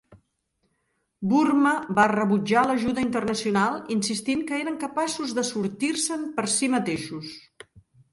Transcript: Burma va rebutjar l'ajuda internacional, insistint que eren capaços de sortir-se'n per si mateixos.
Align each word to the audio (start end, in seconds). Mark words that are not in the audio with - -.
Burma 1.33 1.73
va 1.99 2.05
rebutjar 2.11 2.63
l'ajuda 2.67 3.03
internacional, 3.07 3.77
insistint 3.95 4.41
que 4.47 4.57
eren 4.61 4.79
capaços 4.85 5.35
de 5.41 5.45
sortir-se'n 5.51 6.25
per 6.41 6.47
si 6.55 6.71
mateixos. 6.77 7.31